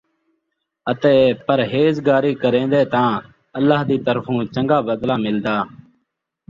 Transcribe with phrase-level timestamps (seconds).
[0.91, 1.15] اَتے
[1.45, 3.11] پرہیز گاری کریندے تاں
[3.57, 5.55] اللہ دِی طرفوں چنگا بَدلہ مِلدا،